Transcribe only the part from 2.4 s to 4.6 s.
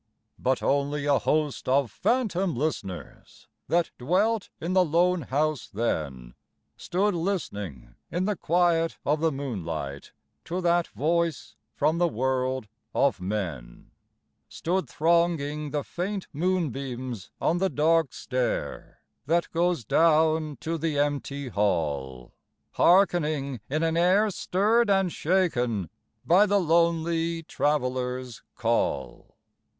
listeners That dwelt